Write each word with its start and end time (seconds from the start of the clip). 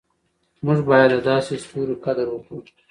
موږ 0.65 0.79
باید 0.89 1.09
د 1.13 1.17
داسې 1.29 1.53
ستورو 1.63 1.95
قدر 2.05 2.27
وکړو. 2.31 2.59